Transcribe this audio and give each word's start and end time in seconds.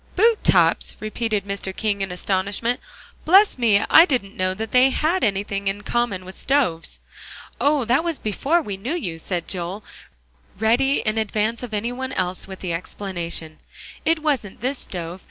"Boot 0.15 0.43
tops!" 0.43 0.95
repeated 0.99 1.45
Mr. 1.45 1.75
King 1.75 2.01
in 2.01 2.11
astonishment. 2.11 2.79
"Bless 3.23 3.59
me, 3.59 3.85
I 3.87 4.05
didn't 4.05 4.35
know 4.35 4.55
that 4.55 4.71
they 4.71 4.89
had 4.89 5.23
anything 5.23 5.67
in 5.67 5.81
common 5.83 6.25
with 6.25 6.35
stoves." 6.35 6.97
"Oh! 7.59 7.85
that 7.85 8.03
was 8.03 8.17
before 8.17 8.63
we 8.63 8.77
knew 8.77 8.95
you," 8.95 9.19
said 9.19 9.47
Joel, 9.47 9.83
ready 10.57 11.01
in 11.01 11.19
advance 11.19 11.61
of 11.61 11.71
any 11.71 11.91
one 11.91 12.13
else 12.13 12.47
with 12.47 12.61
the 12.61 12.73
explanation; 12.73 13.59
"it 14.03 14.23
wasn't 14.23 14.61
this 14.61 14.79
stove. 14.79 15.19